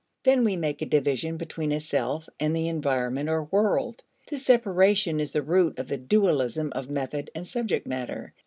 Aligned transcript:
Then 0.23 0.43
we 0.43 0.57
make 0.57 0.81
a 0.81 0.87
division 0.87 1.37
between 1.37 1.71
a 1.71 1.79
self 1.79 2.27
and 2.39 2.55
the 2.55 2.67
environment 2.69 3.29
or 3.29 3.43
world. 3.43 4.01
This 4.27 4.43
separation 4.43 5.19
is 5.19 5.29
the 5.29 5.43
root 5.43 5.77
of 5.77 5.87
the 5.89 5.97
dualism 5.99 6.71
of 6.73 6.89
method 6.89 7.29
and 7.35 7.45
subject 7.45 7.85
matter. 7.85 8.33